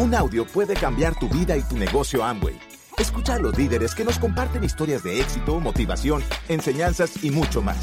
Un 0.00 0.14
audio 0.14 0.46
puede 0.46 0.72
cambiar 0.72 1.14
tu 1.14 1.28
vida 1.28 1.58
y 1.58 1.62
tu 1.62 1.76
negocio 1.76 2.24
Amway. 2.24 2.58
Escucha 2.96 3.34
a 3.34 3.38
los 3.38 3.58
líderes 3.58 3.94
que 3.94 4.02
nos 4.02 4.18
comparten 4.18 4.64
historias 4.64 5.02
de 5.02 5.20
éxito, 5.20 5.60
motivación, 5.60 6.24
enseñanzas 6.48 7.22
y 7.22 7.30
mucho 7.30 7.60
más. 7.60 7.76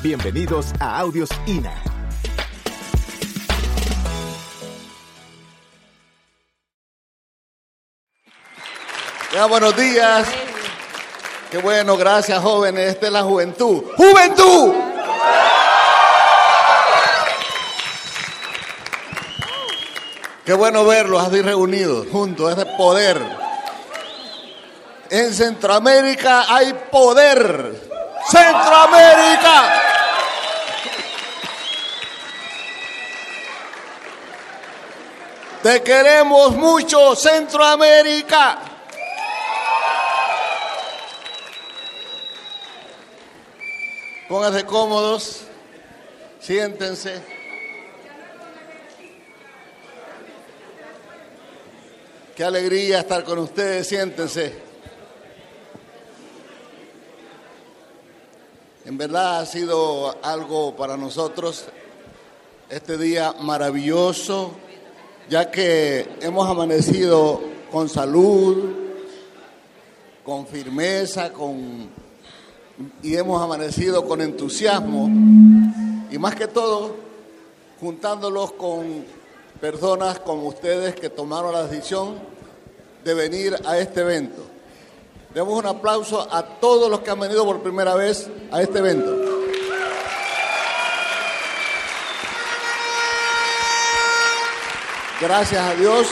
Bienvenidos 0.00 0.72
a 0.78 1.00
Audios 1.00 1.28
INA. 1.44 1.74
Ya, 9.34 9.46
buenos 9.46 9.76
días. 9.76 10.28
Qué 11.50 11.58
bueno, 11.58 11.96
gracias 11.96 12.40
jóvenes. 12.40 12.90
Esta 12.90 13.06
es 13.08 13.12
la 13.12 13.24
juventud. 13.24 13.82
¡Juventud! 13.96 14.72
Qué 20.46 20.54
bueno 20.54 20.84
verlos 20.84 21.26
así 21.26 21.42
reunidos, 21.42 22.06
juntos, 22.12 22.52
ese 22.52 22.66
poder. 22.76 23.20
En 25.10 25.34
Centroamérica 25.34 26.44
hay 26.48 26.72
poder. 26.88 27.74
Centroamérica. 28.30 29.82
Te 35.64 35.82
queremos 35.82 36.52
mucho, 36.52 37.16
Centroamérica. 37.16 38.58
Pónganse 44.28 44.64
cómodos, 44.64 45.40
siéntense. 46.38 47.35
Qué 52.36 52.44
alegría 52.44 52.98
estar 52.98 53.24
con 53.24 53.38
ustedes, 53.38 53.88
siéntense. 53.88 54.52
En 58.84 58.98
verdad 58.98 59.40
ha 59.40 59.46
sido 59.46 60.14
algo 60.22 60.76
para 60.76 60.98
nosotros 60.98 61.64
este 62.68 62.98
día 62.98 63.34
maravilloso, 63.40 64.50
ya 65.30 65.50
que 65.50 66.06
hemos 66.20 66.46
amanecido 66.46 67.40
con 67.72 67.88
salud, 67.88 68.70
con 70.22 70.46
firmeza, 70.46 71.32
con 71.32 71.88
y 73.02 73.16
hemos 73.16 73.40
amanecido 73.40 74.06
con 74.06 74.20
entusiasmo 74.20 75.08
y 76.10 76.18
más 76.18 76.34
que 76.34 76.48
todo 76.48 76.96
juntándolos 77.80 78.52
con 78.52 79.06
personas 79.60 80.18
como 80.20 80.48
ustedes 80.48 80.94
que 80.94 81.10
tomaron 81.10 81.52
la 81.52 81.66
decisión 81.66 82.18
de 83.04 83.14
venir 83.14 83.56
a 83.64 83.78
este 83.78 84.00
evento. 84.00 84.42
Demos 85.32 85.58
un 85.58 85.66
aplauso 85.66 86.26
a 86.32 86.42
todos 86.42 86.90
los 86.90 87.00
que 87.00 87.10
han 87.10 87.20
venido 87.20 87.44
por 87.44 87.62
primera 87.62 87.94
vez 87.94 88.28
a 88.50 88.62
este 88.62 88.78
evento. 88.78 89.14
Gracias 95.20 95.62
a 95.62 95.74
Dios 95.74 96.08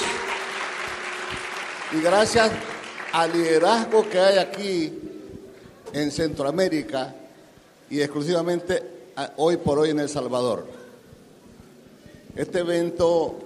y 1.92 2.01
gracias 2.01 2.51
al 3.12 3.33
liderazgo 3.33 4.08
que 4.08 4.19
hay 4.19 4.39
aquí 4.39 4.98
en 5.92 6.11
Centroamérica 6.11 7.14
y 7.91 8.01
exclusivamente 8.01 8.83
hoy 9.36 9.56
por 9.58 9.79
hoy 9.79 9.91
en 9.91 10.01
El 10.01 10.08
Salvador. 10.08 10.84
Este 12.37 12.59
evento 12.61 13.39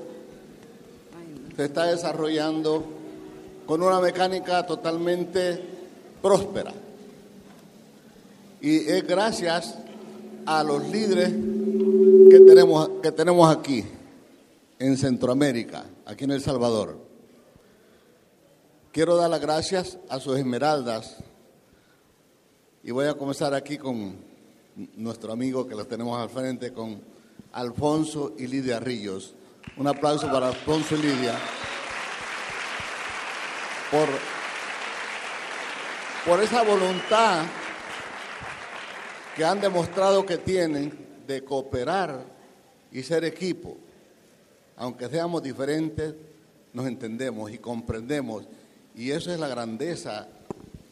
se 1.55 1.64
está 1.67 1.86
desarrollando 1.86 2.84
con 3.67 3.83
una 3.83 4.00
mecánica 4.00 4.64
totalmente 4.64 5.62
próspera. 6.23 6.73
Y 8.62 8.89
es 8.89 9.07
gracias 9.07 9.74
a 10.46 10.64
los 10.64 10.89
líderes 10.89 11.29
que 12.30 12.40
tenemos, 12.40 12.89
que 13.02 13.12
tenemos 13.12 13.55
aquí 13.55 13.85
en 14.79 14.96
Centroamérica, 14.96 15.85
aquí 16.07 16.24
en 16.24 16.30
El 16.30 16.41
Salvador. 16.41 16.96
Quiero 18.91 19.17
dar 19.17 19.29
las 19.29 19.41
gracias 19.42 19.98
a 20.08 20.18
sus 20.18 20.39
esmeraldas 20.39 21.17
y 22.83 22.91
voy 22.91 23.05
a 23.05 23.14
comenzar 23.14 23.52
aquí 23.52 23.77
con 23.77 24.17
nuestro 24.96 25.30
amigo 25.30 25.67
que 25.67 25.74
lo 25.74 25.86
tenemos 25.86 26.18
al 26.18 26.30
frente, 26.30 26.73
con 26.73 27.17
Alfonso 27.53 28.35
y 28.39 28.47
Lidia 28.47 28.81
Ríos. 28.81 29.35
Un 29.77 29.86
aplauso 29.86 30.31
para 30.31 30.48
Alfonso 30.48 30.95
y 30.97 31.03
Lidia 31.03 31.35
por, 33.91 34.09
por 36.27 36.42
esa 36.42 36.63
voluntad 36.63 37.45
que 39.36 39.45
han 39.45 39.61
demostrado 39.61 40.27
que 40.27 40.39
tienen 40.39 41.07
de 41.27 41.45
cooperar 41.45 42.25
y 42.91 43.03
ser 43.03 43.25
equipo. 43.25 43.77
Aunque 44.77 45.09
seamos 45.09 45.42
diferentes, 45.42 46.15
nos 46.73 46.86
entendemos 46.86 47.51
y 47.51 47.59
comprendemos. 47.59 48.45
Y 48.95 49.11
eso 49.11 49.33
es 49.33 49.39
la 49.39 49.48
grandeza 49.48 50.29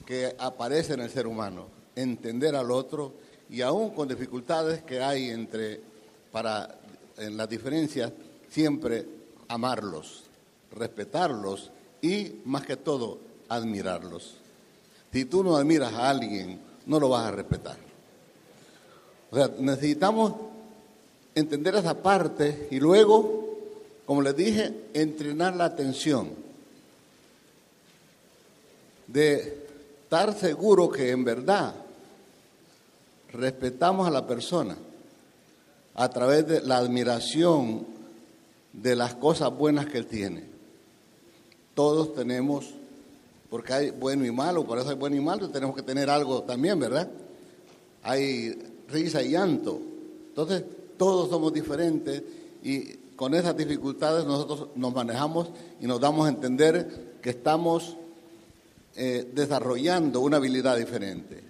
que 0.04 0.34
aparece 0.38 0.94
en 0.94 1.00
el 1.00 1.10
ser 1.10 1.26
humano 1.26 1.66
entender 1.96 2.54
al 2.54 2.70
otro 2.70 3.14
y 3.50 3.62
aún 3.62 3.90
con 3.90 4.06
dificultades 4.06 4.82
que 4.82 5.00
hay 5.00 5.30
entre, 5.30 5.80
para, 6.36 6.68
en 7.16 7.34
las 7.34 7.48
diferencias, 7.48 8.12
siempre 8.50 9.06
amarlos, 9.48 10.24
respetarlos 10.70 11.70
y, 12.02 12.42
más 12.44 12.66
que 12.66 12.76
todo, 12.76 13.18
admirarlos. 13.48 14.34
Si 15.10 15.24
tú 15.24 15.42
no 15.42 15.56
admiras 15.56 15.94
a 15.94 16.10
alguien, 16.10 16.60
no 16.84 17.00
lo 17.00 17.08
vas 17.08 17.24
a 17.24 17.30
respetar. 17.30 17.78
O 19.30 19.36
sea, 19.36 19.50
necesitamos 19.60 20.34
entender 21.34 21.74
esa 21.76 22.02
parte 22.02 22.68
y 22.70 22.80
luego, 22.80 23.56
como 24.04 24.20
les 24.20 24.36
dije, 24.36 24.74
entrenar 24.92 25.56
la 25.56 25.64
atención 25.64 26.28
de 29.06 29.64
estar 30.02 30.38
seguro 30.38 30.90
que 30.90 31.12
en 31.12 31.24
verdad 31.24 31.74
respetamos 33.32 34.06
a 34.06 34.10
la 34.10 34.26
persona 34.26 34.76
a 35.96 36.10
través 36.10 36.46
de 36.46 36.60
la 36.60 36.76
admiración 36.76 37.86
de 38.74 38.94
las 38.94 39.14
cosas 39.14 39.50
buenas 39.56 39.86
que 39.86 39.96
él 39.96 40.06
tiene. 40.06 40.44
Todos 41.74 42.14
tenemos, 42.14 42.66
porque 43.48 43.72
hay 43.72 43.90
bueno 43.90 44.26
y 44.26 44.30
malo, 44.30 44.64
por 44.66 44.78
eso 44.78 44.90
hay 44.90 44.96
bueno 44.96 45.16
y 45.16 45.20
malo, 45.20 45.48
tenemos 45.48 45.74
que 45.74 45.82
tener 45.82 46.10
algo 46.10 46.42
también, 46.42 46.78
¿verdad? 46.78 47.08
Hay 48.02 48.58
risa 48.88 49.22
y 49.22 49.30
llanto. 49.30 49.80
Entonces, 50.28 50.64
todos 50.98 51.30
somos 51.30 51.52
diferentes 51.54 52.22
y 52.62 52.92
con 53.16 53.34
esas 53.34 53.56
dificultades 53.56 54.26
nosotros 54.26 54.68
nos 54.76 54.94
manejamos 54.94 55.48
y 55.80 55.86
nos 55.86 55.98
damos 55.98 56.26
a 56.26 56.28
entender 56.28 57.16
que 57.22 57.30
estamos 57.30 57.96
eh, 58.96 59.30
desarrollando 59.34 60.20
una 60.20 60.36
habilidad 60.36 60.76
diferente. 60.76 61.42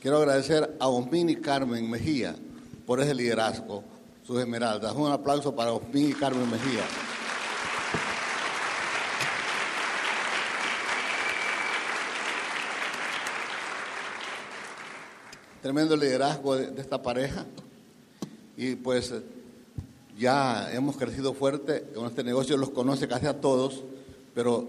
Quiero 0.00 0.18
agradecer 0.18 0.76
a 0.78 0.86
Osmini 0.86 1.36
Carmen 1.36 1.90
Mejía 1.90 2.36
por 2.86 3.00
ese 3.00 3.14
liderazgo, 3.14 3.82
sus 4.24 4.40
esmeraldas. 4.40 4.94
Un 4.94 5.10
aplauso 5.10 5.54
para 5.54 5.72
Osmini 5.72 6.14
Carmen 6.14 6.48
Mejía. 6.48 6.84
Tremendo 15.60 15.96
liderazgo 15.96 16.54
de, 16.54 16.80
esta 16.80 17.02
pareja. 17.02 17.44
Y 18.56 18.76
pues 18.76 19.12
ya 20.16 20.72
hemos 20.72 20.96
crecido 20.96 21.34
fuerte 21.34 21.82
con 21.94 22.06
este 22.06 22.22
negocio, 22.22 22.56
los 22.56 22.70
conoce 22.70 23.08
casi 23.08 23.26
a 23.26 23.40
todos, 23.40 23.82
pero 24.32 24.66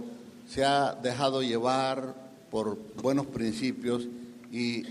se 0.50 0.66
ha 0.66 0.94
dejado 0.96 1.44
llevar 1.44 2.16
por 2.50 2.78
buenos 3.02 3.28
principios 3.28 4.08
y 4.52 4.84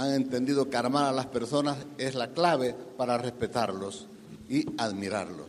han 0.00 0.14
entendido 0.14 0.70
que 0.70 0.78
armar 0.78 1.04
a 1.04 1.12
las 1.12 1.26
personas 1.26 1.76
es 1.98 2.14
la 2.14 2.28
clave 2.28 2.74
para 2.96 3.18
respetarlos 3.18 4.06
y 4.48 4.64
admirarlos. 4.78 5.48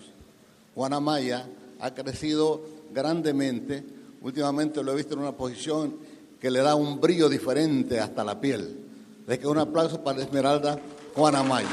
Juana 0.76 1.00
Maya 1.00 1.48
ha 1.80 1.94
crecido 1.94 2.62
grandemente, 2.94 3.82
últimamente 4.22 4.84
lo 4.84 4.92
he 4.92 4.96
visto 4.96 5.14
en 5.14 5.22
una 5.22 5.32
posición 5.32 5.96
que 6.38 6.52
le 6.52 6.60
da 6.60 6.76
un 6.76 7.00
brillo 7.00 7.30
diferente 7.30 8.02
hasta 8.02 8.26
la 8.26 8.42
piel. 8.42 8.78
De 9.26 9.40
que 9.40 9.48
un 9.48 9.58
aplauso 9.58 10.04
para 10.04 10.22
Esmeralda 10.22 10.78
Juana 11.16 11.44
Maya. 11.44 11.70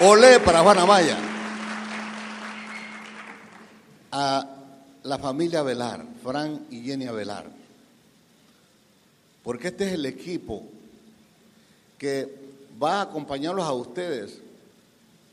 Olé 0.00 0.40
para 0.40 0.62
Juana 0.62 0.86
Maya. 0.86 1.18
A 4.12 4.46
la 5.02 5.18
familia 5.18 5.62
Velar, 5.62 6.06
Fran 6.22 6.66
y 6.70 6.80
Jenny 6.80 7.04
Velar 7.04 7.59
porque 9.42 9.68
este 9.68 9.86
es 9.86 9.92
el 9.92 10.06
equipo 10.06 10.64
que 11.98 12.34
va 12.82 12.98
a 12.98 13.02
acompañarlos 13.02 13.64
a 13.64 13.72
ustedes 13.72 14.40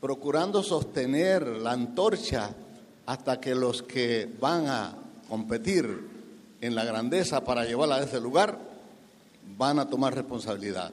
procurando 0.00 0.62
sostener 0.62 1.46
la 1.46 1.72
antorcha 1.72 2.50
hasta 3.06 3.40
que 3.40 3.54
los 3.54 3.82
que 3.82 4.30
van 4.40 4.68
a 4.68 4.94
competir 5.28 6.08
en 6.60 6.74
la 6.74 6.84
grandeza 6.84 7.44
para 7.44 7.64
llevarla 7.64 7.96
a 7.96 8.02
ese 8.02 8.20
lugar 8.20 8.58
van 9.56 9.78
a 9.78 9.88
tomar 9.88 10.14
responsabilidad. 10.14 10.92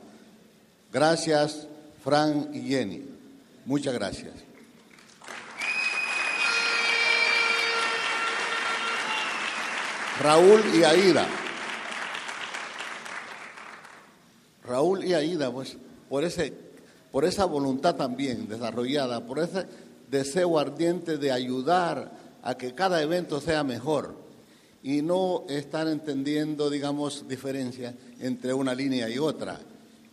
Gracias, 0.92 1.68
Fran 2.04 2.50
y 2.54 2.70
Jenny. 2.70 3.04
Muchas 3.66 3.94
gracias. 3.94 4.34
Raúl 10.22 10.62
y 10.74 10.84
Aida. 10.84 11.28
Raúl 14.66 15.04
y 15.04 15.14
Aida, 15.14 15.52
pues, 15.52 15.78
por, 16.10 16.24
ese, 16.24 16.54
por 17.12 17.26
esa 17.26 17.46
voluntad 17.46 17.96
también 17.96 18.48
desarrollada, 18.48 19.26
por 19.26 19.40
ese 19.40 19.66
deseo 20.10 20.60
ardiente 20.60 21.18
de 21.18 21.32
ayudar 21.32 22.12
a 22.44 22.56
que 22.56 22.74
cada 22.74 23.02
evento 23.02 23.42
sea 23.42 23.64
mejor 23.64 24.16
y 24.84 25.02
no 25.02 25.46
estar 25.50 25.88
entendiendo, 25.88 26.70
digamos, 26.70 27.28
diferencias 27.28 27.96
entre 28.20 28.54
una 28.54 28.76
línea 28.76 29.10
y 29.10 29.18
otra 29.18 29.60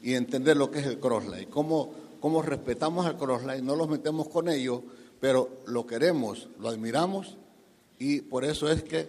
y 0.02 0.14
entender 0.14 0.56
lo 0.56 0.70
que 0.70 0.81
es 0.81 0.87
el 0.87 0.98
crossline, 0.98 1.48
cómo, 1.50 1.93
cómo 2.20 2.43
respetamos 2.43 3.06
al 3.06 3.19
crossline, 3.19 3.64
no 3.64 3.76
los 3.76 3.88
metemos 3.88 4.28
con 4.28 4.48
ellos, 4.48 4.81
pero 5.20 5.60
lo 5.66 5.87
queremos, 5.87 6.48
lo 6.58 6.69
admiramos 6.69 7.37
y 7.98 8.22
por 8.22 8.44
eso 8.44 8.70
es 8.70 8.82
que 8.82 9.08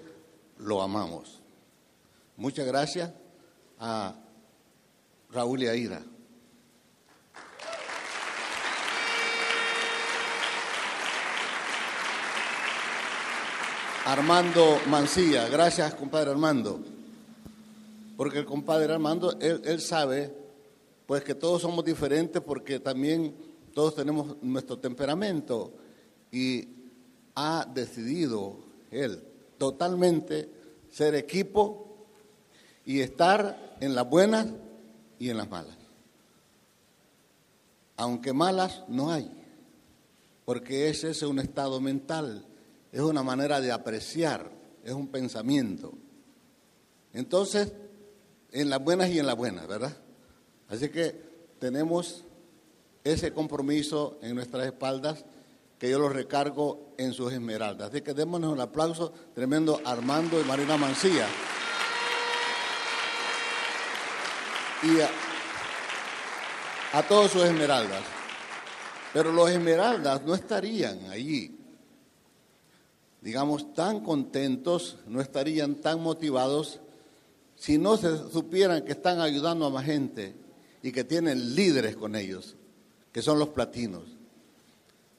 lo 0.57 0.81
amamos. 0.81 1.39
Muchas 2.38 2.68
gracias 2.68 3.12
a 3.80 4.16
Raúl 5.33 5.63
y 5.63 5.68
Aida. 5.68 6.01
Armando 14.06 14.80
Mancilla, 14.89 15.47
gracias 15.47 15.95
compadre 15.95 16.31
Armando, 16.31 16.80
porque 18.15 18.39
el 18.39 18.45
compadre 18.45 18.94
Armando, 18.94 19.31
él, 19.39 19.62
él 19.63 19.81
sabe 19.81 20.31
pues 21.07 21.24
que 21.24 21.33
todos 21.33 21.62
somos 21.62 21.83
diferentes 21.83 22.41
porque 22.41 22.79
también 22.79 23.33
todos 23.74 23.95
tenemos 23.95 24.36
nuestro 24.41 24.77
temperamento 24.77 25.74
y 26.31 26.68
ha 27.33 27.65
decidido 27.74 28.57
él 28.91 29.24
totalmente 29.57 30.50
ser 30.91 31.15
equipo 31.15 32.06
y 32.86 33.00
estar 33.00 33.77
en 33.79 33.95
las 33.95 34.07
buenas 34.07 34.47
y 35.24 35.30
en 35.30 35.38
las 35.38 35.50
malas. 35.50 35.78
Aunque 37.96 38.34
malas 38.34 38.84
no 38.90 39.12
hay, 39.12 39.31
porque 40.44 40.90
ese 40.90 41.12
es 41.12 41.22
un 41.22 41.40
estado 41.40 41.80
mental, 41.80 42.46
es 42.92 43.00
una 43.00 43.24
manera 43.24 43.62
de 43.62 43.72
apreciar, 43.72 44.52
es 44.84 44.92
un 44.92 45.08
pensamiento. 45.08 45.94
Entonces, 47.14 47.72
en 48.52 48.70
las 48.70 48.84
buenas 48.84 49.10
y 49.12 49.20
en 49.20 49.25
las 49.25 49.38
buenas, 49.38 49.66
¿verdad? 49.66 49.96
Así 50.68 50.90
que 50.90 51.16
tenemos 51.60 52.25
ese 53.06 53.31
compromiso 53.31 54.20
en 54.22 54.36
nuestras 54.36 54.66
espaldas 54.66 55.24
que 55.80 55.90
yo 55.90 56.00
lo 56.00 56.10
recargo 56.10 56.94
en 56.98 57.14
sus 57.14 57.31
esmeraldas. 57.31 57.92
Así 57.92 58.02
que 58.02 58.14
démonos 58.14 58.52
un 58.52 58.60
aplauso 58.60 59.14
tremendo 59.34 59.80
a 59.86 59.92
Armando 59.92 60.42
y 60.42 60.44
Marina 60.44 60.75
Mancía. 60.75 61.28
Y 64.83 65.00
a, 65.00 65.09
a 67.00 67.07
todos 67.07 67.31
sus 67.31 67.44
esmeraldas. 67.44 68.03
Pero 69.13 69.31
los 69.31 69.50
esmeraldas 69.50 70.24
no 70.24 70.33
estarían 70.33 71.09
allí, 71.09 71.56
digamos, 73.21 73.74
tan 73.74 74.01
contentos, 74.01 74.97
no 75.07 75.21
estarían 75.21 75.75
tan 75.75 76.01
motivados 76.01 76.80
si 77.56 77.77
no 77.77 77.95
se 77.97 78.18
supieran 78.31 78.83
que 78.83 78.91
están 78.91 79.21
ayudando 79.21 79.65
a 79.65 79.69
más 79.69 79.85
gente 79.85 80.35
y 80.81 80.91
que 80.91 81.03
tienen 81.03 81.56
líderes 81.56 81.95
con 81.95 82.15
ellos, 82.15 82.56
que 83.12 83.21
son 83.21 83.39
los 83.39 83.50
platinos. 83.50 84.03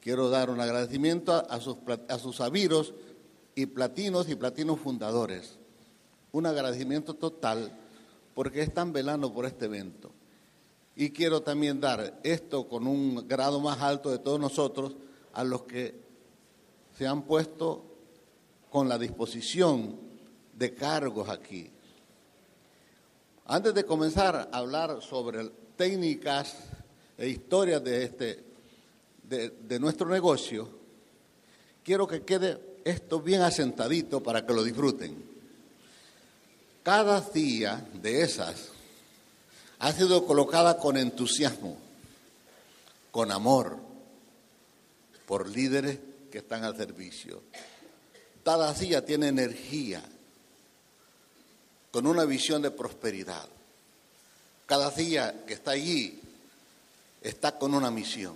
Quiero 0.00 0.28
dar 0.28 0.50
un 0.50 0.60
agradecimiento 0.60 1.32
a, 1.32 1.60
sus, 1.60 1.78
a 2.08 2.18
sus 2.18 2.36
sabiros 2.36 2.92
y 3.54 3.66
platinos 3.66 4.28
y 4.28 4.34
platinos 4.34 4.80
fundadores. 4.80 5.58
Un 6.32 6.44
agradecimiento 6.46 7.14
total 7.14 7.72
porque 8.34 8.62
están 8.62 8.92
velando 8.92 9.32
por 9.32 9.46
este 9.46 9.66
evento. 9.66 10.10
Y 10.96 11.10
quiero 11.10 11.42
también 11.42 11.80
dar 11.80 12.20
esto 12.22 12.68
con 12.68 12.86
un 12.86 13.26
grado 13.26 13.60
más 13.60 13.80
alto 13.80 14.10
de 14.10 14.18
todos 14.18 14.38
nosotros 14.38 14.94
a 15.32 15.42
los 15.42 15.62
que 15.62 15.94
se 16.96 17.06
han 17.06 17.22
puesto 17.22 17.84
con 18.70 18.88
la 18.88 18.98
disposición 18.98 19.98
de 20.52 20.74
cargos 20.74 21.28
aquí. 21.28 21.70
Antes 23.46 23.74
de 23.74 23.84
comenzar 23.84 24.36
a 24.36 24.56
hablar 24.56 25.02
sobre 25.02 25.50
técnicas 25.76 26.56
e 27.18 27.28
historias 27.28 27.82
de 27.82 28.04
este 28.04 28.44
de, 29.22 29.78
nuestro 29.80 30.08
negocio, 30.08 30.68
quiero 31.82 32.06
que 32.06 32.22
quede 32.22 32.58
esto 32.84 33.20
bien 33.20 33.42
asentadito 33.42 34.22
para 34.22 34.46
que 34.46 34.52
lo 34.52 34.62
disfruten. 34.62 35.33
Cada 36.84 37.22
día 37.22 37.82
de 37.94 38.20
esas 38.20 38.68
ha 39.78 39.90
sido 39.90 40.26
colocada 40.26 40.76
con 40.76 40.98
entusiasmo, 40.98 41.78
con 43.10 43.32
amor, 43.32 43.78
por 45.26 45.48
líderes 45.48 45.98
que 46.30 46.38
están 46.38 46.62
al 46.62 46.76
servicio. 46.76 47.42
Cada 48.44 48.70
día 48.74 49.02
tiene 49.02 49.28
energía, 49.28 50.02
con 51.90 52.06
una 52.06 52.26
visión 52.26 52.60
de 52.60 52.70
prosperidad. 52.70 53.48
Cada 54.66 54.90
día 54.90 55.44
que 55.46 55.54
está 55.54 55.70
allí 55.70 56.20
está 57.22 57.58
con 57.58 57.72
una 57.72 57.90
misión 57.90 58.34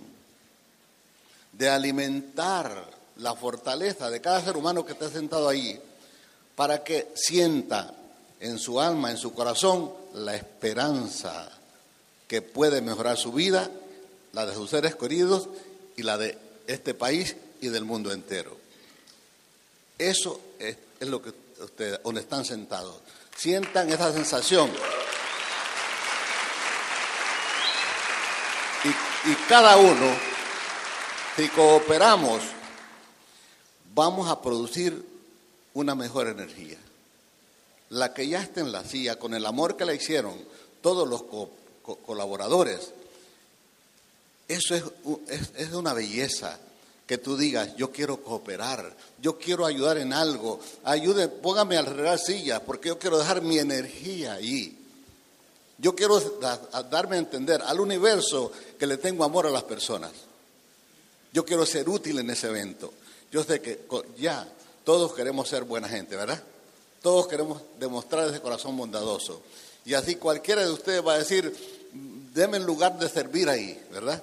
de 1.51 1.69
alimentar 1.69 2.89
la 3.17 3.35
fortaleza 3.35 4.09
de 4.09 4.21
cada 4.21 4.41
ser 4.41 4.57
humano 4.57 4.83
que 4.83 4.93
esté 4.93 5.07
sentado 5.11 5.47
ahí, 5.47 5.79
para 6.55 6.83
que 6.83 7.11
sienta 7.13 7.93
en 8.39 8.57
su 8.57 8.79
alma, 8.79 9.11
en 9.11 9.17
su 9.17 9.33
corazón, 9.33 9.91
la 10.13 10.35
esperanza 10.35 11.51
que 12.27 12.41
puede 12.41 12.81
mejorar 12.81 13.17
su 13.17 13.31
vida, 13.31 13.69
la 14.33 14.45
de 14.45 14.53
sus 14.53 14.69
seres 14.69 14.95
queridos 14.95 15.49
y 15.95 16.03
la 16.03 16.17
de 16.17 16.37
este 16.67 16.93
país 16.93 17.35
y 17.61 17.69
del 17.69 17.85
mundo 17.85 18.11
entero. 18.11 18.55
Eso 19.97 20.39
es, 20.59 20.77
lo 21.01 21.21
que 21.21 21.33
ustedes, 21.61 21.99
donde 22.03 22.21
están 22.21 22.45
sentados, 22.45 22.97
sientan 23.35 23.89
esa 23.91 24.13
sensación. 24.13 24.69
y 29.25 29.35
cada 29.49 29.75
uno 29.75 30.29
si 31.39 31.47
cooperamos, 31.47 32.41
vamos 33.95 34.29
a 34.29 34.41
producir 34.41 35.05
una 35.73 35.95
mejor 35.95 36.27
energía. 36.27 36.77
La 37.89 38.13
que 38.13 38.27
ya 38.27 38.41
está 38.41 38.61
en 38.61 38.71
la 38.71 38.83
silla, 38.83 39.17
con 39.17 39.33
el 39.33 39.45
amor 39.45 39.75
que 39.75 39.85
la 39.85 39.93
hicieron 39.93 40.35
todos 40.81 41.07
los 41.07 41.23
colaboradores, 42.05 42.91
eso 44.47 44.75
es, 44.75 44.83
es, 45.27 45.51
es 45.57 45.73
una 45.73 45.93
belleza 45.93 46.59
que 47.09 47.17
tú 47.17 47.35
digas, 47.35 47.75
yo 47.75 47.91
quiero 47.91 48.21
cooperar, 48.21 48.95
yo 49.19 49.39
quiero 49.39 49.65
ayudar 49.65 49.97
en 49.97 50.13
algo, 50.13 50.59
ayude, 50.83 51.27
póngame 51.27 51.75
a 51.75 51.79
arreglar 51.79 52.19
sillas, 52.19 52.59
porque 52.59 52.89
yo 52.89 52.99
quiero 52.99 53.17
dejar 53.17 53.41
mi 53.41 53.57
energía 53.57 54.33
ahí. 54.33 54.77
Yo 55.79 55.95
quiero 55.95 56.19
darme 56.91 57.15
a 57.15 57.19
entender 57.19 57.63
al 57.63 57.79
universo 57.79 58.51
que 58.77 58.85
le 58.85 58.97
tengo 58.97 59.23
amor 59.23 59.47
a 59.47 59.49
las 59.49 59.63
personas. 59.63 60.11
Yo 61.33 61.45
quiero 61.45 61.65
ser 61.65 61.89
útil 61.89 62.19
en 62.19 62.29
ese 62.29 62.47
evento. 62.47 62.93
Yo 63.31 63.43
sé 63.43 63.61
que 63.61 63.87
ya 64.17 64.47
todos 64.83 65.13
queremos 65.13 65.47
ser 65.47 65.63
buena 65.63 65.87
gente, 65.87 66.15
¿verdad? 66.15 66.43
Todos 67.01 67.27
queremos 67.27 67.61
demostrar 67.79 68.27
ese 68.27 68.41
corazón 68.41 68.75
bondadoso. 68.75 69.41
Y 69.85 69.93
así 69.93 70.15
cualquiera 70.15 70.63
de 70.63 70.71
ustedes 70.71 71.05
va 71.05 71.13
a 71.13 71.19
decir, 71.19 71.53
denme 72.33 72.57
el 72.57 72.63
lugar 72.63 72.99
de 72.99 73.07
servir 73.09 73.47
ahí, 73.49 73.81
¿verdad? 73.91 74.21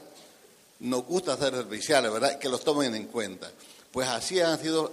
Nos 0.80 1.04
gusta 1.04 1.36
ser 1.36 1.54
serviciales, 1.54 2.12
¿verdad? 2.12 2.38
Que 2.38 2.48
los 2.48 2.62
tomen 2.62 2.94
en 2.94 3.06
cuenta. 3.06 3.50
Pues 3.90 4.08
así 4.08 4.40
han 4.40 4.60
sido 4.60 4.92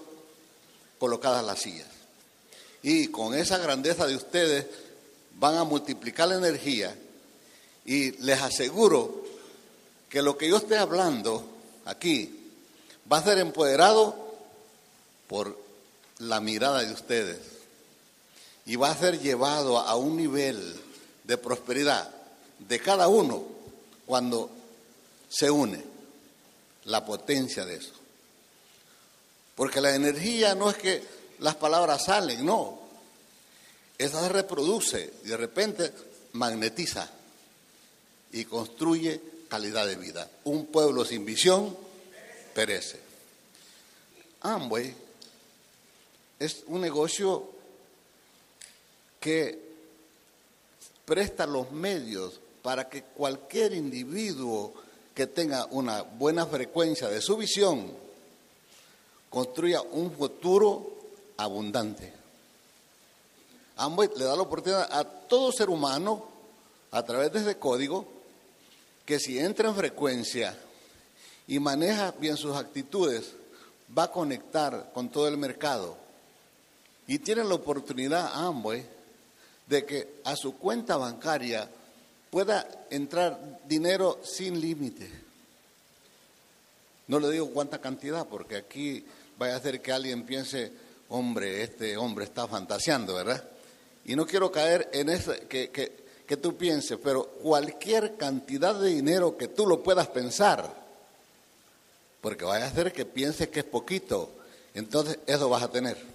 colocadas 0.97 1.43
las 1.43 1.59
sillas. 1.59 1.87
Y 2.81 3.07
con 3.07 3.35
esa 3.35 3.57
grandeza 3.57 4.07
de 4.07 4.15
ustedes 4.15 4.65
van 5.35 5.57
a 5.57 5.63
multiplicar 5.63 6.29
la 6.29 6.35
energía 6.35 6.95
y 7.85 8.11
les 8.23 8.41
aseguro 8.41 9.23
que 10.09 10.21
lo 10.21 10.37
que 10.37 10.47
yo 10.47 10.57
esté 10.57 10.77
hablando 10.77 11.43
aquí 11.85 12.51
va 13.11 13.17
a 13.17 13.23
ser 13.23 13.39
empoderado 13.39 14.15
por 15.27 15.57
la 16.19 16.39
mirada 16.39 16.83
de 16.83 16.93
ustedes 16.93 17.39
y 18.65 18.75
va 18.75 18.91
a 18.91 18.98
ser 18.98 19.20
llevado 19.20 19.77
a 19.77 19.96
un 19.96 20.17
nivel 20.17 20.79
de 21.24 21.38
prosperidad 21.38 22.10
de 22.60 22.79
cada 22.79 23.08
uno 23.08 23.43
cuando 24.05 24.50
se 25.29 25.50
une. 25.50 25.93
la 26.86 27.05
potencia 27.05 27.65
de 27.65 27.75
eso. 27.75 27.93
Porque 29.55 29.79
la 29.79 29.96
energía 29.96 30.53
no 30.53 30.70
es 30.70 30.75
que 30.75 31.01
las 31.39 31.55
palabras 31.55 32.05
salen, 32.05 32.46
no. 32.46 32.79
Esa 33.98 34.22
se 34.22 34.29
reproduce 34.29 35.13
y 35.24 35.29
de 35.29 35.38
repente 35.38 35.93
magnetiza 36.34 37.10
y 38.34 38.43
construye 38.46 39.22
calidad 39.48 39.88
de 39.88 39.96
vida. 39.96 40.29
Un 40.43 40.65
pueblo 40.65 41.05
sin 41.05 41.24
visión 41.24 41.77
perece. 42.53 43.00
Amway 44.41 44.93
es 46.39 46.63
un 46.67 46.82
negocio 46.82 47.52
que 49.23 49.57
presta 51.05 51.47
los 51.47 51.71
medios 51.71 52.41
para 52.61 52.89
que 52.89 53.03
cualquier 53.03 53.73
individuo 53.73 54.73
que 55.15 55.27
tenga 55.27 55.65
una 55.67 56.01
buena 56.01 56.45
frecuencia 56.45 57.07
de 57.07 57.21
su 57.21 57.37
visión 57.37 57.89
construya 59.29 59.81
un 59.81 60.11
futuro 60.11 60.97
abundante. 61.37 62.11
Amway 63.77 64.09
le 64.17 64.25
da 64.25 64.35
la 64.35 64.41
oportunidad 64.41 64.91
a 64.91 65.05
todo 65.05 65.53
ser 65.53 65.69
humano, 65.69 66.27
a 66.91 67.01
través 67.03 67.31
de 67.31 67.39
ese 67.39 67.57
código, 67.57 68.05
que 69.05 69.19
si 69.19 69.39
entra 69.39 69.69
en 69.69 69.75
frecuencia 69.75 70.53
y 71.47 71.59
maneja 71.59 72.11
bien 72.19 72.35
sus 72.35 72.57
actitudes, 72.57 73.31
va 73.97 74.03
a 74.03 74.11
conectar 74.11 74.91
con 74.93 75.07
todo 75.07 75.29
el 75.29 75.37
mercado. 75.37 75.95
Y 77.07 77.19
tiene 77.19 77.45
la 77.45 77.55
oportunidad 77.55 78.29
Amway 78.33 78.85
de 79.67 79.86
que 79.86 80.15
a 80.24 80.36
su 80.36 80.58
cuenta 80.58 80.98
bancaria 80.98 81.70
pueda 82.29 82.67
entrar 82.89 83.60
dinero 83.67 84.20
sin 84.24 84.60
límite. 84.60 85.10
No 87.08 87.20
le 87.20 87.29
digo 87.29 87.50
cuánta 87.51 87.79
cantidad, 87.79 88.27
porque 88.27 88.58
aquí 88.58 89.05
vaya 89.38 89.53
a 89.53 89.58
hacer 89.58 89.82
que 89.82 89.91
alguien 89.91 90.25
piense, 90.25 90.72
hombre, 91.10 91.63
este 91.63 91.98
hombre 91.98 92.25
está 92.25 92.48
fantaseando, 92.48 93.13
¿verdad? 93.13 93.43
Y 94.05 94.15
no 94.15 94.25
quiero 94.25 94.51
caer 94.51 94.89
en 94.93 95.10
eso 95.10 95.34
que, 95.48 95.70
que, 95.70 95.91
que 96.25 96.38
tú 96.38 96.58
pienses, 96.58 96.98
pero 97.03 97.25
cualquier 97.27 98.15
cantidad 98.15 98.75
de 98.75 98.89
dinero 98.89 99.38
que 99.38 99.48
tú 99.48 99.67
lo 99.67 99.84
puedas 99.84 100.08
pensar, 100.08 100.74
porque 102.22 102.46
vaya 102.46 102.65
a 102.65 102.70
hacer 102.70 102.91
que 102.93 103.05
pienses 103.05 103.50
que 103.50 103.60
es 103.60 103.65
poquito, 103.65 104.32
entonces 104.74 105.20
eso 105.27 105.50
vas 105.50 105.63
a 105.63 105.72
tener. 105.72 106.12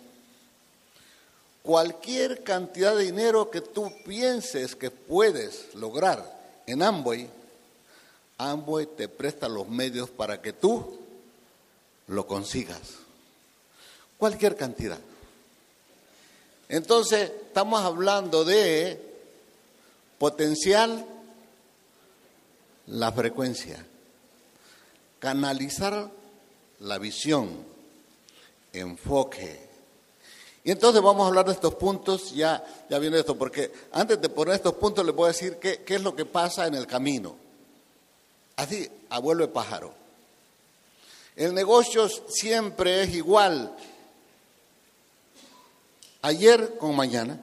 Cualquier 1.69 2.43
cantidad 2.45 2.97
de 2.97 3.05
dinero 3.05 3.51
que 3.51 3.61
tú 3.61 3.93
pienses 4.03 4.75
que 4.75 4.91
puedes 4.91 5.75
lograr 5.75 6.63
en 6.67 6.83
Amway, 6.83 7.29
Amway 8.39 8.87
te 8.87 9.07
presta 9.07 9.51
los 9.51 9.69
medios 9.69 10.09
para 10.09 10.41
que 10.41 10.55
tú 10.55 10.99
lo 12.07 12.27
consigas. 12.27 12.81
Cualquier 14.17 14.57
cantidad. 14.57 14.99
Entonces, 16.71 17.31
estamos 17.49 17.83
hablando 17.83 18.47
de 18.47 19.03
potencial, 20.17 21.05
la 22.87 23.13
frecuencia, 23.13 23.85
canalizar 25.19 26.11
la 26.81 26.97
visión, 26.97 27.63
enfoque. 28.73 29.68
Y 30.69 30.71
entonces 30.71 31.01
vamos 31.01 31.25
a 31.25 31.29
hablar 31.29 31.47
de 31.47 31.53
estos 31.53 31.77
puntos, 31.77 32.35
ya, 32.35 32.63
ya 32.91 32.99
viene 32.99 33.19
esto, 33.19 33.39
porque 33.39 33.73
antes 33.91 34.21
de 34.21 34.29
poner 34.29 34.57
estos 34.57 34.75
puntos 34.75 35.03
les 35.03 35.15
voy 35.15 35.25
a 35.25 35.29
decir 35.29 35.57
qué, 35.57 35.83
qué 35.83 35.95
es 35.95 36.03
lo 36.03 36.15
que 36.15 36.27
pasa 36.27 36.67
en 36.67 36.75
el 36.75 36.87
camino. 36.87 37.37
Así, 38.55 38.87
abuelo 39.09 39.47
de 39.47 39.51
pájaro. 39.51 39.95
El 41.37 41.55
negocio 41.55 42.07
siempre 42.29 43.03
es 43.03 43.15
igual, 43.15 43.75
ayer 46.21 46.77
con 46.77 46.95
mañana. 46.95 47.43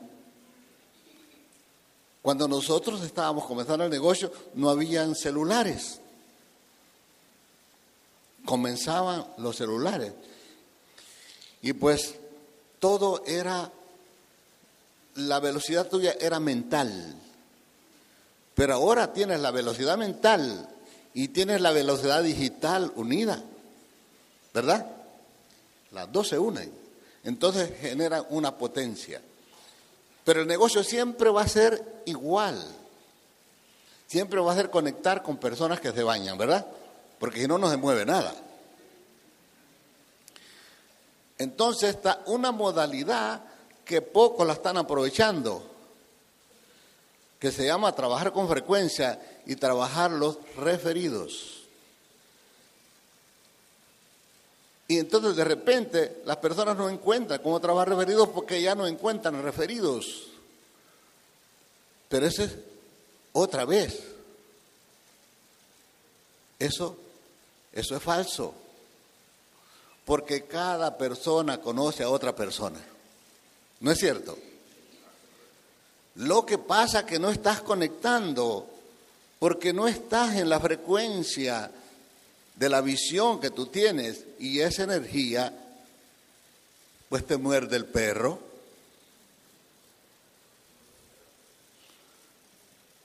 Cuando 2.21 2.47
nosotros 2.47 3.01
estábamos 3.01 3.45
comenzando 3.45 3.85
el 3.85 3.89
negocio, 3.89 4.31
no 4.53 4.69
habían 4.69 5.15
celulares. 5.15 5.99
Comenzaban 8.45 9.25
los 9.39 9.55
celulares. 9.55 10.13
Y 11.63 11.73
pues 11.73 12.19
todo 12.85 13.23
era, 13.25 13.71
la 15.15 15.39
velocidad 15.39 15.87
tuya 15.87 16.15
era 16.19 16.39
mental. 16.39 17.15
Pero 18.53 18.75
ahora 18.75 19.11
tienes 19.11 19.39
la 19.39 19.49
velocidad 19.49 19.97
mental 19.97 20.69
y 21.15 21.29
tienes 21.29 21.61
la 21.61 21.71
velocidad 21.71 22.21
digital 22.21 22.91
unida. 22.95 23.41
¿Verdad? 24.53 24.85
Las 25.93 26.11
dos 26.11 26.27
se 26.27 26.37
unen. 26.37 26.71
Entonces 27.23 27.71
generan 27.81 28.23
una 28.29 28.55
potencia. 28.55 29.19
Pero 30.23 30.41
el 30.41 30.47
negocio 30.47 30.83
siempre 30.83 31.31
va 31.31 31.41
a 31.41 31.47
ser 31.47 32.03
igual. 32.05 32.63
Siempre 34.05 34.39
va 34.41 34.53
a 34.53 34.57
ser 34.57 34.69
conectar 34.69 35.23
con 35.23 35.37
personas 35.37 35.79
que 35.79 35.91
se 35.91 36.03
bañan, 36.03 36.37
¿verdad? 36.37 36.63
Porque 37.17 37.41
si 37.41 37.47
no, 37.47 37.57
no 37.57 37.67
se 37.67 37.77
mueve 37.77 38.05
nada. 38.05 38.35
Entonces 41.37 41.95
está 41.95 42.21
una 42.27 42.51
modalidad 42.51 43.41
que 43.83 44.01
pocos 44.01 44.47
la 44.47 44.53
están 44.53 44.77
aprovechando, 44.77 45.63
que 47.39 47.51
se 47.51 47.65
llama 47.65 47.93
trabajar 47.93 48.31
con 48.31 48.47
frecuencia 48.47 49.19
y 49.45 49.55
trabajar 49.55 50.11
los 50.11 50.37
referidos. 50.57 51.61
Y 54.87 54.99
entonces 54.99 55.35
de 55.35 55.43
repente 55.43 56.21
las 56.25 56.37
personas 56.37 56.77
no 56.77 56.89
encuentran 56.89 57.41
cómo 57.41 57.59
trabajar 57.59 57.89
referidos 57.89 58.29
porque 58.29 58.61
ya 58.61 58.75
no 58.75 58.87
encuentran 58.87 59.41
referidos. 59.41 60.27
Pero 62.07 62.27
ese 62.27 62.43
es 62.45 62.55
otra 63.33 63.65
vez. 63.65 64.03
Eso, 66.59 66.97
eso 67.73 67.95
es 67.95 68.01
falso. 68.03 68.53
Porque 70.05 70.45
cada 70.45 70.97
persona 70.97 71.59
conoce 71.59 72.03
a 72.03 72.09
otra 72.09 72.35
persona. 72.35 72.79
¿No 73.79 73.91
es 73.91 73.97
cierto? 73.99 74.37
Lo 76.15 76.45
que 76.45 76.57
pasa 76.57 76.99
es 76.99 77.05
que 77.05 77.19
no 77.19 77.29
estás 77.29 77.61
conectando 77.61 78.67
porque 79.39 79.73
no 79.73 79.87
estás 79.87 80.35
en 80.35 80.49
la 80.49 80.59
frecuencia 80.59 81.69
de 82.55 82.69
la 82.69 82.81
visión 82.81 83.39
que 83.39 83.49
tú 83.49 83.67
tienes 83.67 84.23
y 84.39 84.61
esa 84.61 84.83
energía, 84.83 85.53
pues 87.09 87.25
te 87.25 87.37
muerde 87.37 87.75
el 87.75 87.85
perro. 87.85 88.39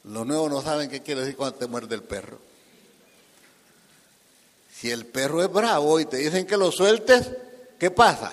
Los 0.05 0.27
nuevos 0.27 0.51
no 0.51 0.63
saben 0.63 0.89
qué 0.89 1.03
quiere 1.03 1.23
decir 1.23 1.37
cuando 1.37 1.59
te 1.59 1.67
muerde 1.67 1.97
el 1.97 2.03
perro. 2.03 2.50
Si 4.81 4.91
el 4.91 5.05
perro 5.05 5.43
es 5.43 5.53
bravo 5.53 6.01
y 6.01 6.07
te 6.07 6.17
dicen 6.17 6.47
que 6.47 6.57
lo 6.57 6.73
sueltes, 6.73 7.31
¿qué 7.79 7.91
pasa? 7.91 8.33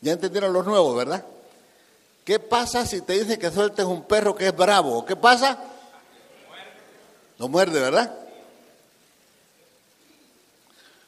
Ya 0.00 0.12
entendieron 0.12 0.52
los 0.52 0.64
nuevos, 0.64 0.96
¿verdad? 0.96 1.24
¿Qué 2.24 2.38
pasa 2.38 2.86
si 2.86 3.00
te 3.00 3.14
dicen 3.14 3.36
que 3.36 3.50
sueltes 3.50 3.84
un 3.84 4.04
perro 4.04 4.36
que 4.36 4.46
es 4.46 4.56
bravo? 4.56 5.04
¿Qué 5.04 5.16
pasa? 5.16 5.58
Lo 7.38 7.48
muerde, 7.48 7.80
¿verdad? 7.80 8.16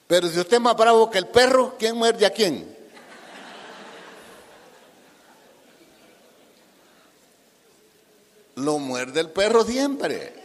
Pero 0.09 0.29
si 0.29 0.41
usted 0.41 0.55
es 0.55 0.61
más 0.61 0.77
bravo 0.77 1.09
que 1.09 1.19
el 1.19 1.29
perro, 1.29 1.77
¿quién 1.79 1.97
muerde 1.97 2.27
a 2.27 2.31
quién? 2.31 2.77
Lo 8.57 8.81
muerde 8.81 9.21
el 9.21 9.31
perro 9.31 9.65
siempre. 9.65 10.40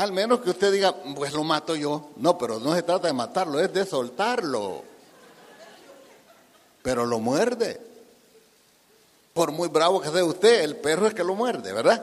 Al 0.00 0.12
menos 0.12 0.40
que 0.40 0.48
usted 0.48 0.72
diga, 0.72 0.94
pues 1.14 1.34
lo 1.34 1.44
mato 1.44 1.76
yo. 1.76 2.12
No, 2.16 2.38
pero 2.38 2.58
no 2.58 2.74
se 2.74 2.82
trata 2.82 3.08
de 3.08 3.12
matarlo, 3.12 3.60
es 3.60 3.70
de 3.70 3.84
soltarlo. 3.84 4.82
Pero 6.82 7.04
lo 7.04 7.18
muerde. 7.18 7.78
Por 9.34 9.52
muy 9.52 9.68
bravo 9.68 10.00
que 10.00 10.08
sea 10.08 10.24
usted, 10.24 10.62
el 10.62 10.76
perro 10.76 11.06
es 11.06 11.12
que 11.12 11.22
lo 11.22 11.34
muerde, 11.34 11.74
¿verdad? 11.74 12.02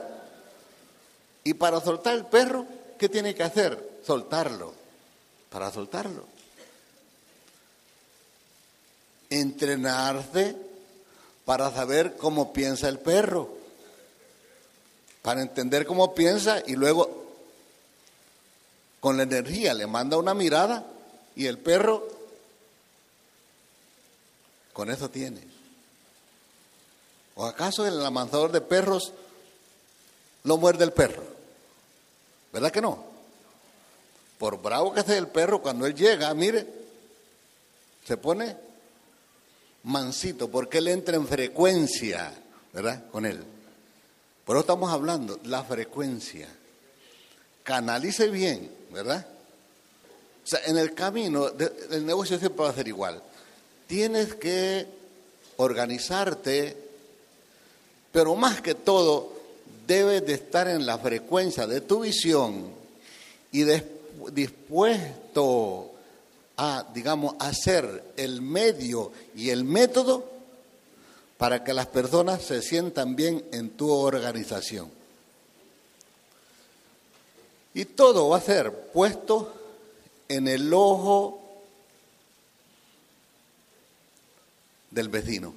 Y 1.42 1.54
para 1.54 1.80
soltar 1.80 2.14
el 2.14 2.26
perro, 2.26 2.66
¿qué 3.00 3.08
tiene 3.08 3.34
que 3.34 3.42
hacer? 3.42 3.98
Soltarlo. 4.06 4.72
Para 5.50 5.72
soltarlo. 5.72 6.22
Entrenarse 9.28 10.54
para 11.44 11.72
saber 11.72 12.16
cómo 12.16 12.52
piensa 12.52 12.88
el 12.88 13.00
perro. 13.00 13.48
Para 15.20 15.42
entender 15.42 15.84
cómo 15.84 16.14
piensa 16.14 16.62
y 16.64 16.76
luego 16.76 17.17
con 19.00 19.16
la 19.16 19.22
energía 19.22 19.74
le 19.74 19.86
manda 19.86 20.16
una 20.16 20.34
mirada 20.34 20.84
y 21.36 21.46
el 21.46 21.58
perro 21.58 22.08
con 24.72 24.90
eso 24.90 25.10
tiene. 25.10 25.40
¿O 27.34 27.46
acaso 27.46 27.86
el 27.86 28.04
amansador 28.04 28.50
de 28.52 28.60
perros 28.60 29.12
lo 30.44 30.56
muerde 30.56 30.84
el 30.84 30.92
perro? 30.92 31.22
¿Verdad 32.52 32.72
que 32.72 32.80
no? 32.80 33.04
Por 34.38 34.60
bravo 34.60 34.92
que 34.92 35.02
sea 35.02 35.18
el 35.18 35.28
perro, 35.28 35.60
cuando 35.60 35.86
él 35.86 35.94
llega, 35.94 36.32
mire, 36.34 36.66
se 38.04 38.16
pone 38.16 38.56
mansito, 39.84 40.48
porque 40.48 40.78
él 40.78 40.88
entra 40.88 41.16
en 41.16 41.26
frecuencia, 41.26 42.32
¿verdad? 42.72 43.08
Con 43.10 43.26
él. 43.26 43.42
Por 44.44 44.56
eso 44.56 44.60
estamos 44.60 44.92
hablando, 44.92 45.38
la 45.44 45.62
frecuencia. 45.62 46.48
Canalice 47.64 48.28
bien, 48.28 48.77
¿verdad? 48.90 49.26
O 50.44 50.46
sea, 50.46 50.60
en 50.66 50.78
el 50.78 50.94
camino, 50.94 51.48
el 51.90 52.06
negocio 52.06 52.38
siempre 52.38 52.64
va 52.64 52.70
a 52.70 52.74
ser 52.74 52.88
igual. 52.88 53.22
Tienes 53.86 54.34
que 54.34 54.86
organizarte, 55.56 56.76
pero 58.12 58.34
más 58.34 58.60
que 58.60 58.74
todo, 58.74 59.32
debes 59.86 60.24
de 60.26 60.34
estar 60.34 60.68
en 60.68 60.86
la 60.86 60.98
frecuencia 60.98 61.66
de 61.66 61.80
tu 61.80 62.00
visión 62.00 62.72
y 63.52 63.64
dispuesto 64.32 65.92
a, 66.56 66.86
digamos, 66.92 67.34
hacer 67.38 68.12
el 68.16 68.42
medio 68.42 69.12
y 69.34 69.50
el 69.50 69.64
método 69.64 70.24
para 71.38 71.62
que 71.62 71.72
las 71.72 71.86
personas 71.86 72.42
se 72.42 72.62
sientan 72.62 73.14
bien 73.16 73.44
en 73.52 73.70
tu 73.70 73.90
organización. 73.90 74.97
Y 77.78 77.84
todo 77.84 78.30
va 78.30 78.38
a 78.38 78.40
ser 78.40 78.72
puesto 78.92 79.54
en 80.26 80.48
el 80.48 80.74
ojo 80.74 81.40
del 84.90 85.08
vecino. 85.08 85.54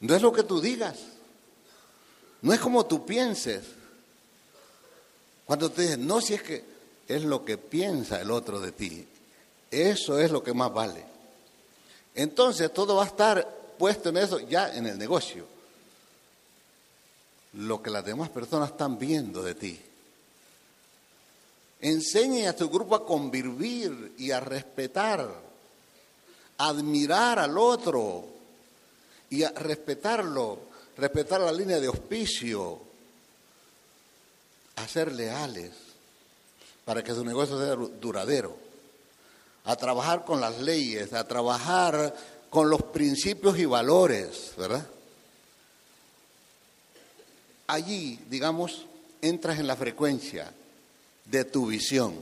No 0.00 0.16
es 0.16 0.20
lo 0.20 0.32
que 0.32 0.42
tú 0.42 0.60
digas, 0.60 0.96
no 2.42 2.52
es 2.52 2.58
como 2.58 2.86
tú 2.86 3.06
pienses. 3.06 3.66
Cuando 5.46 5.70
te 5.70 5.82
dices, 5.82 5.98
no, 5.98 6.20
si 6.20 6.34
es 6.34 6.42
que 6.42 6.64
es 7.06 7.22
lo 7.22 7.44
que 7.44 7.56
piensa 7.56 8.20
el 8.20 8.32
otro 8.32 8.58
de 8.58 8.72
ti, 8.72 9.06
eso 9.70 10.18
es 10.18 10.32
lo 10.32 10.42
que 10.42 10.54
más 10.54 10.74
vale. 10.74 11.04
Entonces 12.16 12.74
todo 12.74 12.96
va 12.96 13.04
a 13.04 13.06
estar 13.06 13.48
puesto 13.78 14.08
en 14.08 14.16
eso 14.16 14.40
ya 14.40 14.74
en 14.74 14.88
el 14.88 14.98
negocio. 14.98 15.46
Lo 17.52 17.80
que 17.80 17.90
las 17.90 18.04
demás 18.04 18.28
personas 18.30 18.70
están 18.70 18.98
viendo 18.98 19.44
de 19.44 19.54
ti. 19.54 19.80
Enseñe 21.80 22.46
a 22.46 22.54
tu 22.54 22.68
grupo 22.68 22.94
a 22.94 23.06
convivir 23.06 24.12
y 24.18 24.30
a 24.30 24.40
respetar, 24.40 25.26
a 26.58 26.68
admirar 26.68 27.38
al 27.38 27.56
otro 27.56 28.24
y 29.30 29.42
a 29.42 29.50
respetarlo, 29.50 30.58
respetar 30.98 31.40
la 31.40 31.52
línea 31.52 31.80
de 31.80 31.86
auspicio, 31.86 32.80
a 34.76 34.86
ser 34.86 35.12
leales 35.12 35.72
para 36.84 37.02
que 37.02 37.14
su 37.14 37.24
negocio 37.24 37.58
sea 37.58 37.76
duradero, 37.76 38.56
a 39.64 39.76
trabajar 39.76 40.24
con 40.24 40.40
las 40.40 40.60
leyes, 40.60 41.14
a 41.14 41.26
trabajar 41.26 42.14
con 42.50 42.68
los 42.68 42.82
principios 42.82 43.58
y 43.58 43.64
valores, 43.64 44.52
¿verdad? 44.58 44.86
Allí, 47.68 48.18
digamos, 48.28 48.84
entras 49.22 49.58
en 49.58 49.66
la 49.66 49.76
frecuencia 49.76 50.52
de 51.30 51.44
tu 51.44 51.66
visión. 51.66 52.14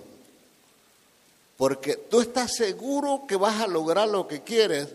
Porque 1.56 1.96
tú 1.96 2.20
estás 2.20 2.54
seguro 2.54 3.24
que 3.26 3.36
vas 3.36 3.60
a 3.60 3.66
lograr 3.66 4.08
lo 4.08 4.28
que 4.28 4.42
quieres 4.42 4.88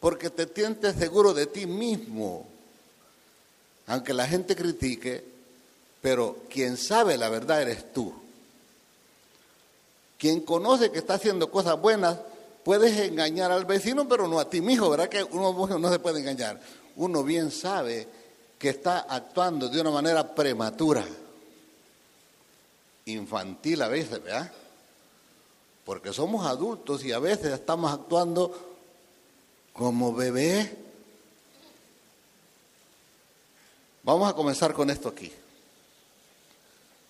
porque 0.00 0.30
te 0.30 0.46
sientes 0.46 0.96
seguro 0.96 1.34
de 1.34 1.46
ti 1.46 1.66
mismo. 1.66 2.46
Aunque 3.86 4.14
la 4.14 4.26
gente 4.26 4.56
critique, 4.56 5.24
pero 6.00 6.38
quien 6.48 6.76
sabe 6.76 7.16
la 7.18 7.28
verdad 7.28 7.62
eres 7.62 7.92
tú. 7.92 8.12
Quien 10.18 10.40
conoce 10.40 10.90
que 10.90 10.98
está 10.98 11.14
haciendo 11.14 11.50
cosas 11.50 11.78
buenas, 11.80 12.18
puedes 12.64 12.98
engañar 12.98 13.50
al 13.50 13.66
vecino, 13.66 14.08
pero 14.08 14.26
no 14.26 14.38
a 14.38 14.48
ti 14.48 14.60
mismo, 14.60 14.88
¿verdad? 14.88 15.08
Que 15.08 15.22
uno 15.22 15.78
no 15.78 15.92
se 15.92 15.98
puede 15.98 16.20
engañar. 16.20 16.60
Uno 16.96 17.22
bien 17.22 17.50
sabe 17.50 18.06
que 18.58 18.70
está 18.70 19.00
actuando 19.00 19.68
de 19.68 19.80
una 19.80 19.90
manera 19.90 20.34
prematura 20.34 21.04
infantil 23.06 23.82
a 23.82 23.88
veces, 23.88 24.22
¿verdad? 24.22 24.50
Porque 25.84 26.12
somos 26.12 26.46
adultos 26.46 27.04
y 27.04 27.12
a 27.12 27.18
veces 27.18 27.52
estamos 27.52 27.92
actuando 27.92 28.74
como 29.72 30.14
bebé. 30.14 30.76
Vamos 34.02 34.30
a 34.30 34.34
comenzar 34.34 34.72
con 34.72 34.90
esto 34.90 35.08
aquí. 35.08 35.30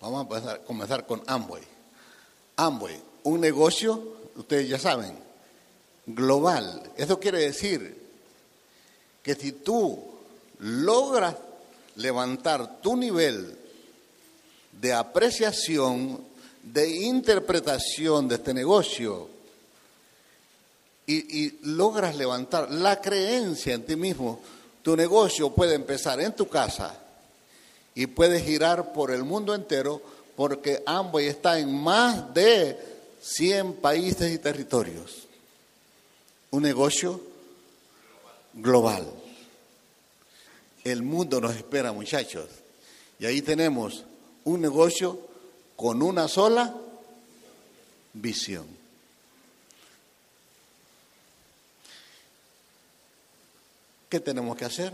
Vamos 0.01 0.45
a 0.45 0.59
comenzar 0.59 1.05
con 1.05 1.23
Amway. 1.25 1.63
Amway, 2.57 3.01
un 3.23 3.41
negocio, 3.41 4.17
ustedes 4.35 4.69
ya 4.69 4.79
saben, 4.79 5.17
global. 6.05 6.91
Eso 6.97 7.19
quiere 7.19 7.39
decir 7.39 8.03
que 9.23 9.35
si 9.35 9.51
tú 9.51 10.03
logras 10.59 11.35
levantar 11.95 12.81
tu 12.81 12.95
nivel 12.95 13.57
de 14.79 14.93
apreciación, 14.93 16.19
de 16.63 16.89
interpretación 16.89 18.27
de 18.27 18.35
este 18.35 18.53
negocio 18.53 19.29
y, 21.07 21.59
logras 21.63 22.15
levantar 22.15 22.71
la 22.71 22.99
creencia 22.99 23.73
en 23.75 23.85
ti 23.85 23.95
mismo, 23.95 24.41
tu 24.81 24.95
negocio 24.95 25.51
puede 25.51 25.75
empezar 25.75 26.19
en 26.19 26.35
tu 26.35 26.47
casa 26.47 26.99
y 27.93 28.07
puede 28.07 28.41
girar 28.41 28.91
por 28.93 29.11
el 29.11 29.23
mundo 29.23 29.53
entero 29.53 30.01
porque 30.35 30.83
ambos 30.85 31.21
está 31.21 31.59
en 31.59 31.73
más 31.73 32.33
de 32.33 32.77
100 33.21 33.75
países 33.75 34.33
y 34.33 34.39
territorios. 34.39 35.27
Un 36.51 36.63
negocio 36.63 37.21
global. 38.53 39.07
El 40.83 41.03
mundo 41.03 41.39
nos 41.41 41.55
espera, 41.55 41.91
muchachos. 41.91 42.47
Y 43.19 43.25
ahí 43.25 43.41
tenemos 43.41 44.03
un 44.45 44.61
negocio 44.61 45.19
con 45.75 46.01
una 46.01 46.27
sola 46.27 46.73
visión. 48.13 48.65
¿Qué 54.09 54.19
tenemos 54.19 54.55
que 54.55 54.65
hacer? 54.65 54.93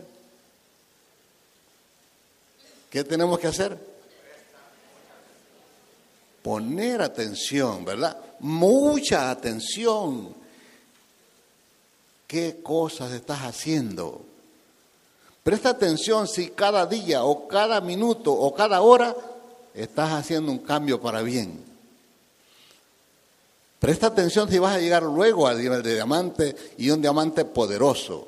¿Qué 2.89 3.03
tenemos 3.03 3.39
que 3.39 3.47
hacer? 3.47 3.77
Poner 6.41 7.01
atención, 7.01 7.85
¿verdad? 7.85 8.17
Mucha 8.39 9.29
atención. 9.29 10.33
¿Qué 12.25 12.61
cosas 12.63 13.11
estás 13.11 13.39
haciendo? 13.41 14.25
Presta 15.43 15.69
atención 15.69 16.27
si 16.27 16.49
cada 16.49 16.85
día 16.85 17.23
o 17.23 17.47
cada 17.47 17.81
minuto 17.81 18.31
o 18.31 18.53
cada 18.53 18.81
hora 18.81 19.15
estás 19.73 20.11
haciendo 20.11 20.51
un 20.51 20.59
cambio 20.59 21.01
para 21.01 21.21
bien. 21.21 21.63
Presta 23.79 24.07
atención 24.07 24.49
si 24.49 24.59
vas 24.59 24.75
a 24.75 24.79
llegar 24.79 25.03
luego 25.03 25.47
al 25.47 25.59
nivel 25.59 25.81
de 25.81 25.95
diamante 25.95 26.55
y 26.77 26.89
un 26.91 27.01
diamante 27.01 27.45
poderoso. 27.45 28.27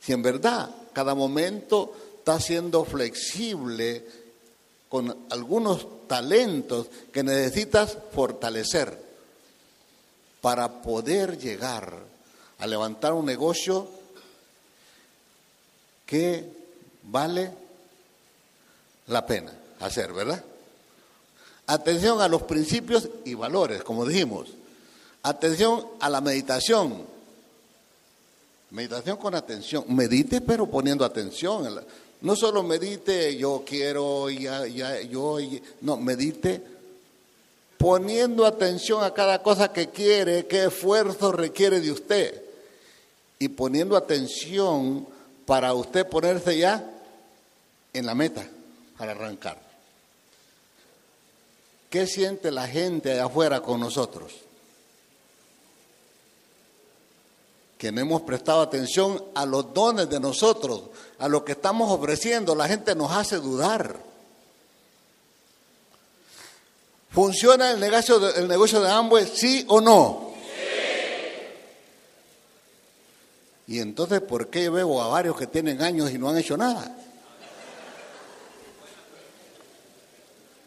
Si 0.00 0.12
en 0.12 0.22
verdad 0.22 0.68
cada 0.92 1.14
momento 1.14 1.94
está 2.18 2.38
siendo 2.38 2.84
flexible 2.84 4.04
con 4.88 5.26
algunos 5.30 6.06
talentos 6.06 6.88
que 7.10 7.22
necesitas 7.22 7.96
fortalecer 8.12 9.00
para 10.42 10.82
poder 10.82 11.38
llegar 11.38 11.98
a 12.58 12.66
levantar 12.66 13.14
un 13.14 13.24
negocio 13.24 13.88
que 16.04 16.46
vale 17.04 17.50
la 19.06 19.24
pena 19.24 19.52
hacer, 19.80 20.12
¿verdad? 20.12 20.44
Atención 21.72 22.20
a 22.20 22.28
los 22.28 22.42
principios 22.42 23.08
y 23.24 23.32
valores, 23.32 23.82
como 23.82 24.04
dijimos. 24.04 24.48
Atención 25.22 25.86
a 26.00 26.10
la 26.10 26.20
meditación. 26.20 27.02
Meditación 28.72 29.16
con 29.16 29.34
atención. 29.34 29.86
Medite 29.88 30.42
pero 30.42 30.66
poniendo 30.66 31.02
atención. 31.02 31.82
No 32.20 32.36
solo 32.36 32.62
medite 32.62 33.38
yo 33.38 33.62
quiero, 33.64 34.28
yo, 34.28 35.38
no, 35.80 35.96
medite 35.96 36.62
poniendo 37.78 38.44
atención 38.44 39.02
a 39.02 39.14
cada 39.14 39.42
cosa 39.42 39.72
que 39.72 39.88
quiere, 39.88 40.46
qué 40.46 40.64
esfuerzo 40.64 41.32
requiere 41.32 41.80
de 41.80 41.90
usted. 41.90 42.42
Y 43.38 43.48
poniendo 43.48 43.96
atención 43.96 45.06
para 45.46 45.72
usted 45.72 46.06
ponerse 46.06 46.58
ya 46.58 46.84
en 47.94 48.04
la 48.04 48.14
meta 48.14 48.46
para 48.98 49.12
arrancar. 49.12 49.71
¿Qué 51.92 52.06
siente 52.06 52.50
la 52.50 52.66
gente 52.66 53.12
allá 53.12 53.26
afuera 53.26 53.60
con 53.60 53.78
nosotros? 53.78 54.32
Que 57.76 57.92
no 57.92 58.00
hemos 58.00 58.22
prestado 58.22 58.62
atención 58.62 59.22
a 59.34 59.44
los 59.44 59.74
dones 59.74 60.08
de 60.08 60.18
nosotros, 60.18 60.84
a 61.18 61.28
lo 61.28 61.44
que 61.44 61.52
estamos 61.52 61.92
ofreciendo. 61.92 62.54
La 62.54 62.66
gente 62.66 62.94
nos 62.94 63.12
hace 63.12 63.36
dudar. 63.36 64.00
¿Funciona 67.10 67.72
el 67.72 67.80
negocio 67.80 68.18
de, 68.18 68.40
el 68.40 68.48
negocio 68.48 68.80
de 68.80 68.90
Amway, 68.90 69.26
sí 69.26 69.66
o 69.68 69.78
no? 69.82 70.32
Y 73.66 73.80
entonces, 73.80 74.22
¿por 74.22 74.48
qué 74.48 74.70
veo 74.70 75.02
a 75.02 75.08
varios 75.08 75.36
que 75.36 75.46
tienen 75.46 75.82
años 75.82 76.10
y 76.10 76.16
no 76.16 76.30
han 76.30 76.38
hecho 76.38 76.56
nada? 76.56 76.96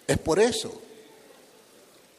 Es 0.05 0.19
por 0.19 0.39
eso. 0.39 0.83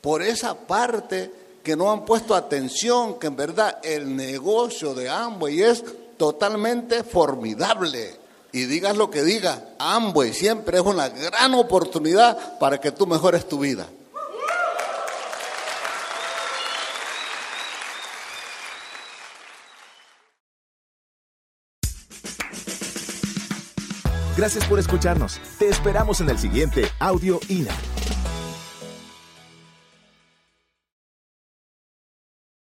Por 0.07 0.23
esa 0.23 0.55
parte 0.55 1.33
que 1.65 1.75
no 1.75 1.91
han 1.91 2.05
puesto 2.05 2.37
atención, 2.37 3.19
que 3.19 3.27
en 3.27 3.35
verdad 3.35 3.79
el 3.83 4.15
negocio 4.15 4.95
de 4.95 5.09
Amway 5.09 5.61
es 5.61 5.83
totalmente 6.17 7.03
formidable. 7.03 8.15
Y 8.53 8.67
digas 8.67 8.97
lo 8.97 9.11
que 9.11 9.25
digas, 9.25 9.59
Amway 9.81 10.33
siempre 10.33 10.79
es 10.79 10.85
una 10.85 11.09
gran 11.09 11.55
oportunidad 11.55 12.57
para 12.61 12.81
que 12.81 12.93
tú 12.93 13.05
mejores 13.09 13.49
tu 13.49 13.59
vida. 13.59 13.89
Gracias 24.37 24.65
por 24.67 24.79
escucharnos. 24.79 25.41
Te 25.59 25.69
esperamos 25.69 26.21
en 26.21 26.31
el 26.31 26.39
siguiente 26.39 26.89
Audio 27.01 27.41
INA. 27.49 27.75